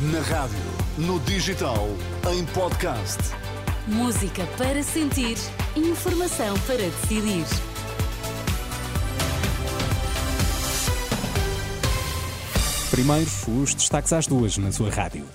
Na 0.00 0.20
rádio, 0.20 0.56
no 0.96 1.20
digital, 1.20 1.86
em 2.32 2.46
podcast. 2.54 3.18
Música 3.86 4.46
para 4.56 4.82
sentir, 4.82 5.36
informação 5.76 6.58
para 6.60 6.78
decidir. 6.78 7.44
Primeiro, 12.90 13.30
os 13.48 13.74
destaques 13.74 14.14
às 14.14 14.26
duas 14.26 14.56
na 14.56 14.72
sua 14.72 14.90
rádio. 14.90 15.26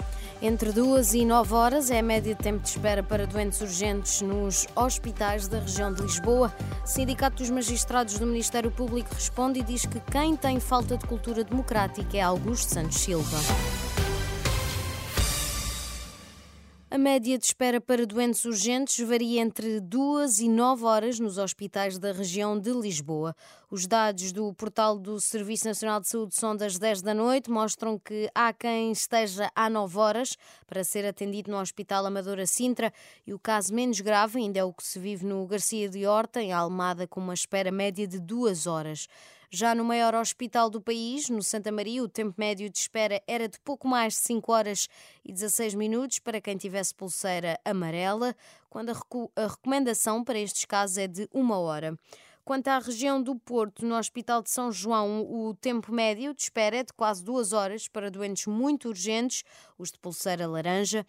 Entre 0.41 0.71
duas 0.71 1.13
e 1.13 1.25
nove 1.25 1.53
horas 1.53 1.91
é 1.91 1.99
a 1.99 2.03
média 2.03 2.33
de 2.33 2.41
tempo 2.41 2.63
de 2.63 2.69
espera 2.69 3.03
para 3.03 3.27
doentes 3.27 3.61
urgentes 3.61 4.21
nos 4.21 4.65
hospitais 4.75 5.47
da 5.47 5.59
região 5.59 5.93
de 5.93 6.01
Lisboa. 6.01 6.51
O 6.83 6.87
Sindicato 6.87 7.37
dos 7.37 7.51
Magistrados 7.51 8.17
do 8.17 8.25
Ministério 8.25 8.71
Público 8.71 9.13
responde 9.13 9.59
e 9.59 9.63
diz 9.63 9.85
que 9.85 9.99
quem 10.11 10.35
tem 10.35 10.59
falta 10.59 10.97
de 10.97 11.05
cultura 11.05 11.43
democrática 11.43 12.17
é 12.17 12.21
Augusto 12.21 12.73
Santos 12.73 12.97
Silva. 12.97 13.37
A 16.95 16.97
média 16.97 17.37
de 17.37 17.43
espera 17.43 17.81
para 17.81 18.05
doentes 18.05 18.45
urgentes 18.45 19.05
varia 19.05 19.41
entre 19.41 19.81
2 19.81 20.39
e 20.39 20.47
9 20.47 20.85
horas 20.85 21.19
nos 21.19 21.37
hospitais 21.37 21.99
da 21.99 22.13
região 22.13 22.57
de 22.57 22.71
Lisboa. 22.71 23.35
Os 23.69 23.85
dados 23.85 24.31
do 24.31 24.53
portal 24.53 24.97
do 24.97 25.19
Serviço 25.19 25.67
Nacional 25.67 25.99
de 25.99 26.07
Saúde 26.07 26.33
são 26.35 26.55
das 26.55 26.79
10 26.79 27.01
da 27.01 27.13
noite, 27.13 27.51
mostram 27.51 27.99
que 27.99 28.29
há 28.33 28.53
quem 28.53 28.93
esteja 28.93 29.51
há 29.53 29.69
9 29.69 29.97
horas 29.97 30.37
para 30.65 30.85
ser 30.85 31.05
atendido 31.05 31.51
no 31.51 31.59
Hospital 31.59 32.05
Amadora 32.05 32.47
Sintra 32.47 32.93
e 33.27 33.33
o 33.33 33.39
caso 33.39 33.73
menos 33.73 33.99
grave 33.99 34.39
ainda 34.39 34.59
é 34.59 34.63
o 34.63 34.71
que 34.71 34.85
se 34.85 34.97
vive 34.97 35.25
no 35.25 35.45
Garcia 35.45 35.89
de 35.89 36.07
Horta, 36.07 36.41
em 36.41 36.53
Almada, 36.53 37.05
com 37.05 37.19
uma 37.19 37.33
espera 37.33 37.73
média 37.73 38.07
de 38.07 38.21
2 38.21 38.67
horas. 38.67 39.09
Já 39.51 39.75
no 39.75 39.85
maior 39.85 40.15
hospital 40.15 40.69
do 40.69 40.81
país, 40.81 41.29
no 41.29 41.43
Santa 41.43 41.71
Maria, 41.71 42.03
o 42.03 42.09
tempo 42.09 42.33
médio 42.37 42.69
de 42.69 42.77
espera 42.77 43.21
era 43.27 43.47
de 43.47 43.59
pouco 43.59 43.87
mais 43.87 44.13
de 44.13 44.19
5 44.19 44.51
horas 44.51 44.87
e 45.23 45.31
16 45.31 45.75
minutos 45.75 46.19
para 46.19 46.41
quem 46.41 46.57
tivesse 46.57 46.93
pulseira 46.95 47.59
amarela, 47.63 48.35
quando 48.69 48.89
a, 48.89 49.47
recomendação 49.47 50.23
para 50.23 50.39
estes 50.39 50.65
casos 50.65 50.97
é 50.97 51.07
de 51.07 51.29
uma 51.33 51.57
hora. 51.57 51.97
Quanto 52.43 52.67
à 52.67 52.77
região 52.77 53.21
do 53.21 53.35
Porto, 53.35 53.85
no 53.85 53.97
Hospital 53.97 54.41
de 54.41 54.51
São 54.51 54.71
João, 54.71 55.21
o 55.21 55.55
tempo 55.55 55.91
médio 55.91 56.33
de 56.33 56.43
espera 56.43 56.77
é 56.77 56.83
de 56.83 56.93
quase 56.93 57.23
duas 57.23 57.53
horas 57.53 57.87
para 57.87 58.11
doentes 58.11 58.45
muito 58.45 58.89
urgentes, 58.89 59.43
os 59.77 59.91
de 59.91 59.97
pulseira 59.97 60.45
laranja. 60.45 61.05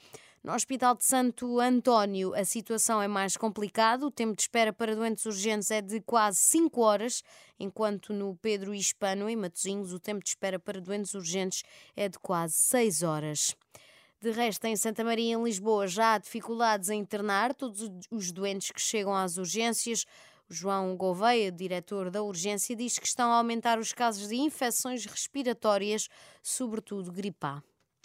No 0.46 0.54
Hospital 0.54 0.94
de 0.94 1.04
Santo 1.04 1.58
António, 1.58 2.32
a 2.32 2.44
situação 2.44 3.02
é 3.02 3.08
mais 3.08 3.36
complicada. 3.36 4.06
O 4.06 4.12
tempo 4.12 4.36
de 4.36 4.42
espera 4.42 4.72
para 4.72 4.94
doentes 4.94 5.26
urgentes 5.26 5.72
é 5.72 5.82
de 5.82 6.00
quase 6.00 6.38
5 6.38 6.80
horas, 6.80 7.24
enquanto 7.58 8.12
no 8.12 8.36
Pedro 8.36 8.72
Hispano, 8.72 9.28
em 9.28 9.34
Matosinhos, 9.34 9.92
o 9.92 9.98
tempo 9.98 10.22
de 10.22 10.28
espera 10.28 10.56
para 10.56 10.80
doentes 10.80 11.14
urgentes 11.14 11.64
é 11.96 12.08
de 12.08 12.16
quase 12.20 12.54
6 12.54 13.02
horas. 13.02 13.56
De 14.20 14.30
resto, 14.30 14.64
em 14.66 14.76
Santa 14.76 15.02
Maria, 15.02 15.34
em 15.34 15.42
Lisboa, 15.42 15.88
já 15.88 16.14
há 16.14 16.18
dificuldades 16.18 16.90
em 16.90 17.00
internar 17.00 17.52
todos 17.52 17.90
os 18.08 18.30
doentes 18.30 18.70
que 18.70 18.80
chegam 18.80 19.16
às 19.16 19.38
urgências. 19.38 20.04
João 20.48 20.96
Gouveia, 20.96 21.50
diretor 21.50 22.08
da 22.08 22.22
urgência, 22.22 22.76
diz 22.76 23.00
que 23.00 23.06
estão 23.08 23.32
a 23.32 23.38
aumentar 23.38 23.80
os 23.80 23.92
casos 23.92 24.28
de 24.28 24.36
infecções 24.36 25.06
respiratórias, 25.06 26.08
sobretudo 26.40 27.10
gripe 27.10 27.36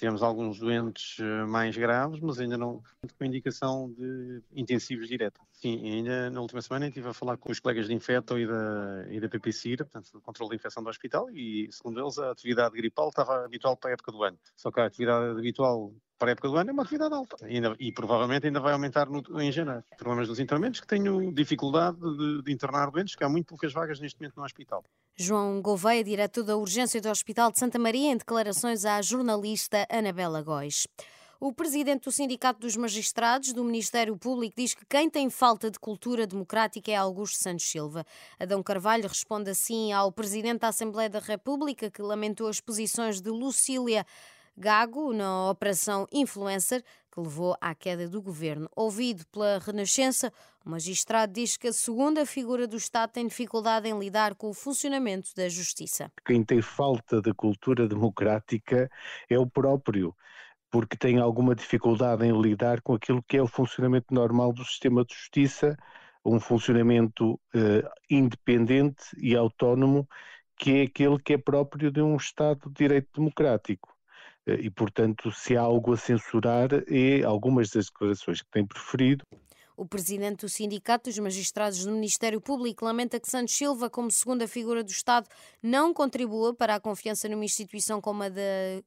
temos 0.01 0.23
alguns 0.23 0.57
doentes 0.57 1.19
eh, 1.19 1.45
mais 1.45 1.77
graves, 1.77 2.19
mas 2.19 2.39
ainda 2.39 2.57
não 2.57 2.81
com 3.19 3.23
indicação 3.23 3.93
de 3.95 4.41
intensivos 4.51 5.07
diretos. 5.07 5.39
Sim, 5.53 5.79
ainda 5.79 6.27
na 6.31 6.41
última 6.41 6.59
semana 6.59 6.87
estive 6.87 7.09
a 7.09 7.13
falar 7.13 7.37
com 7.37 7.51
os 7.51 7.59
colegas 7.59 7.85
de 7.85 7.93
Infeto 7.93 8.39
e 8.39 8.47
da, 8.47 9.05
e 9.11 9.19
da 9.19 9.29
PPCIR, 9.29 9.77
portanto, 9.77 10.11
do 10.11 10.19
controle 10.19 10.49
de 10.49 10.55
infecção 10.55 10.81
do 10.81 10.89
hospital, 10.89 11.29
e 11.29 11.69
segundo 11.71 12.01
eles 12.01 12.17
a 12.17 12.31
atividade 12.31 12.75
gripal 12.75 13.09
estava 13.09 13.45
habitual 13.45 13.77
para 13.77 13.91
a 13.91 13.93
época 13.93 14.11
do 14.11 14.23
ano. 14.23 14.39
Só 14.57 14.71
que 14.71 14.79
a 14.79 14.87
atividade 14.87 15.37
habitual 15.37 15.93
para 16.17 16.29
a 16.29 16.31
época 16.31 16.47
do 16.47 16.57
ano 16.57 16.71
é 16.71 16.73
uma 16.73 16.81
atividade 16.81 17.13
alta 17.13 17.37
e, 17.47 17.55
ainda, 17.55 17.75
e 17.79 17.91
provavelmente 17.91 18.47
ainda 18.47 18.59
vai 18.59 18.73
aumentar 18.73 19.07
no, 19.07 19.21
em 19.39 19.51
janeiro. 19.51 19.83
Problemas 19.97 20.27
dos 20.27 20.39
internamentos 20.39 20.79
que 20.79 20.87
tenho 20.87 21.31
dificuldade 21.31 21.99
de, 21.99 22.41
de 22.41 22.51
internar 22.51 22.89
doentes, 22.89 23.15
que 23.15 23.23
há 23.23 23.29
muito 23.29 23.45
poucas 23.47 23.71
vagas 23.71 23.99
neste 23.99 24.19
momento 24.19 24.37
no 24.37 24.43
hospital. 24.43 24.83
João 25.21 25.61
Gouveia, 25.61 26.03
diretor 26.03 26.43
da 26.43 26.57
urgência 26.57 26.99
do 26.99 27.07
Hospital 27.07 27.51
de 27.51 27.59
Santa 27.59 27.77
Maria, 27.77 28.11
em 28.11 28.17
declarações 28.17 28.85
à 28.85 28.99
jornalista 29.03 29.85
Anabela 29.87 30.41
Góis. 30.41 30.87
O 31.39 31.53
presidente 31.53 32.05
do 32.05 32.11
Sindicato 32.11 32.59
dos 32.59 32.75
Magistrados 32.75 33.53
do 33.53 33.63
Ministério 33.63 34.17
Público 34.17 34.55
diz 34.57 34.73
que 34.73 34.83
quem 34.83 35.11
tem 35.11 35.29
falta 35.29 35.69
de 35.69 35.77
cultura 35.79 36.25
democrática 36.25 36.91
é 36.91 36.95
Augusto 36.95 37.37
Santos 37.37 37.69
Silva. 37.69 38.03
Adão 38.39 38.63
Carvalho 38.63 39.07
responde 39.07 39.51
assim 39.51 39.93
ao 39.93 40.11
presidente 40.11 40.61
da 40.61 40.69
Assembleia 40.69 41.09
da 41.09 41.19
República, 41.19 41.91
que 41.91 42.01
lamentou 42.01 42.47
as 42.47 42.59
posições 42.59 43.21
de 43.21 43.29
Lucília 43.29 44.03
Gago 44.57 45.13
na 45.13 45.49
Operação 45.49 46.07
Influencer, 46.11 46.83
que 47.11 47.19
levou 47.19 47.55
à 47.59 47.75
queda 47.75 48.07
do 48.07 48.21
governo. 48.21 48.69
Ouvido 48.75 49.25
pela 49.31 49.59
Renascença, 49.59 50.31
o 50.65 50.69
magistrado 50.69 51.33
diz 51.33 51.57
que 51.57 51.67
a 51.67 51.73
segunda 51.73 52.25
figura 52.25 52.67
do 52.67 52.77
Estado 52.77 53.11
tem 53.11 53.27
dificuldade 53.27 53.87
em 53.87 53.97
lidar 53.99 54.35
com 54.35 54.49
o 54.49 54.53
funcionamento 54.53 55.29
da 55.35 55.49
justiça. 55.49 56.11
Quem 56.25 56.43
tem 56.43 56.61
falta 56.61 57.21
de 57.21 57.33
cultura 57.33 57.87
democrática 57.87 58.89
é 59.29 59.37
o 59.37 59.47
próprio 59.47 60.15
porque 60.71 60.95
tem 60.95 61.19
alguma 61.19 61.53
dificuldade 61.53 62.25
em 62.25 62.41
lidar 62.41 62.81
com 62.81 62.93
aquilo 62.93 63.21
que 63.21 63.35
é 63.35 63.43
o 63.43 63.47
funcionamento 63.47 64.13
normal 64.13 64.53
do 64.53 64.63
sistema 64.63 65.03
de 65.03 65.13
justiça, 65.13 65.77
um 66.23 66.39
funcionamento 66.39 67.39
eh, 67.53 67.83
independente 68.09 69.03
e 69.17 69.35
autónomo, 69.35 70.07
que 70.55 70.71
é 70.77 70.81
aquele 70.83 71.19
que 71.19 71.33
é 71.33 71.37
próprio 71.37 71.91
de 71.91 72.01
um 72.01 72.15
Estado 72.15 72.69
de 72.69 72.75
direito 72.75 73.09
democrático. 73.13 73.93
Eh, 74.45 74.61
e, 74.61 74.69
portanto, 74.69 75.31
se 75.31 75.55
há 75.55 75.61
algo 75.61 75.93
a 75.93 75.97
censurar, 75.97 76.69
é 76.87 77.23
algumas 77.23 77.69
das 77.69 77.85
declarações 77.85 78.41
que 78.41 78.51
tem 78.51 78.65
preferido. 78.65 79.25
O 79.81 79.85
presidente 79.85 80.41
do 80.41 80.49
Sindicato 80.49 81.09
dos 81.09 81.17
Magistrados 81.17 81.83
do 81.83 81.91
Ministério 81.91 82.39
Público 82.39 82.85
lamenta 82.85 83.19
que 83.19 83.27
Santos 83.27 83.55
Silva, 83.55 83.89
como 83.89 84.11
segunda 84.11 84.47
figura 84.47 84.83
do 84.83 84.91
Estado, 84.91 85.27
não 85.59 85.91
contribua 85.91 86.53
para 86.53 86.75
a 86.75 86.79
confiança 86.79 87.27
numa 87.27 87.45
instituição 87.45 87.99
como 87.99 88.21
a 88.21 88.29
da 88.29 88.41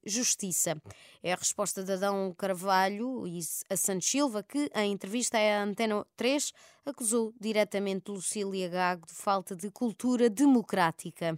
Justiça. 0.07 0.81
É 1.21 1.33
a 1.33 1.37
resposta 1.37 1.83
de 1.83 1.91
Adão 1.91 2.33
Carvalho 2.39 3.25
a 3.69 3.77
Santos 3.77 4.09
Silva, 4.09 4.43
que, 4.45 4.71
em 4.73 4.93
entrevista 4.93 5.37
à 5.37 5.65
Antena 5.65 6.07
3, 6.17 6.53
acusou 6.87 7.35
diretamente 7.41 8.13
Lucília 8.13 8.69
Gago 8.69 9.05
de 9.05 9.15
falta 9.15 9.57
de 9.57 9.73
cultura 9.73 10.31
democrática. 10.31 11.37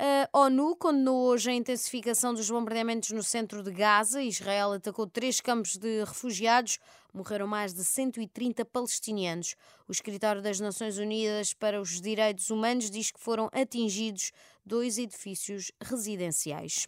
A 0.00 0.28
ONU 0.32 0.76
condenou 0.76 1.26
hoje 1.26 1.50
a 1.50 1.52
intensificação 1.52 2.32
dos 2.32 2.48
bombardeamentos 2.48 3.10
no 3.10 3.20
centro 3.20 3.64
de 3.64 3.72
Gaza. 3.72 4.22
Israel 4.22 4.74
atacou 4.74 5.08
três 5.08 5.40
campos 5.40 5.76
de 5.76 6.04
refugiados. 6.04 6.78
Morreram 7.12 7.48
mais 7.48 7.74
de 7.74 7.82
130 7.82 8.64
palestinianos. 8.66 9.56
O 9.88 9.90
escritório 9.90 10.40
das 10.40 10.60
Nações 10.60 10.98
Unidas 10.98 11.52
para 11.52 11.80
os 11.80 12.00
Direitos 12.00 12.48
Humanos 12.48 12.92
diz 12.92 13.10
que 13.10 13.18
foram 13.18 13.50
atingidos 13.52 14.30
dois 14.64 14.98
edifícios 14.98 15.72
residenciais. 15.82 16.86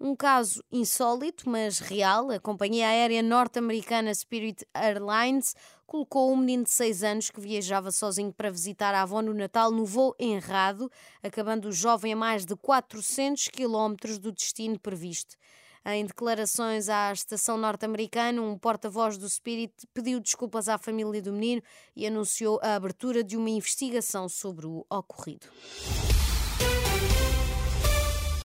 Um 0.00 0.14
caso 0.14 0.62
insólito, 0.70 1.48
mas 1.50 1.80
real, 1.80 2.30
a 2.30 2.38
companhia 2.38 2.86
aérea 2.86 3.20
norte-americana 3.20 4.14
Spirit 4.14 4.64
Airlines 4.72 5.56
colocou 5.88 6.32
um 6.32 6.36
menino 6.36 6.62
de 6.62 6.70
6 6.70 7.02
anos 7.02 7.30
que 7.30 7.40
viajava 7.40 7.90
sozinho 7.90 8.32
para 8.32 8.48
visitar 8.48 8.94
a 8.94 9.02
avó 9.02 9.20
no 9.20 9.34
Natal 9.34 9.72
no 9.72 9.84
voo 9.84 10.14
errado, 10.16 10.88
acabando 11.20 11.66
o 11.66 11.72
jovem 11.72 12.12
a 12.12 12.16
mais 12.16 12.46
de 12.46 12.54
400 12.54 13.48
quilómetros 13.48 14.20
do 14.20 14.30
destino 14.30 14.78
previsto. 14.78 15.34
Em 15.84 16.06
declarações 16.06 16.88
à 16.88 17.12
estação 17.12 17.58
norte-americana, 17.58 18.40
um 18.40 18.56
porta-voz 18.56 19.18
do 19.18 19.28
Spirit 19.28 19.74
pediu 19.92 20.20
desculpas 20.20 20.68
à 20.68 20.78
família 20.78 21.20
do 21.20 21.32
menino 21.32 21.62
e 21.96 22.06
anunciou 22.06 22.60
a 22.62 22.76
abertura 22.76 23.24
de 23.24 23.36
uma 23.36 23.50
investigação 23.50 24.28
sobre 24.28 24.64
o 24.66 24.86
ocorrido. 24.88 25.48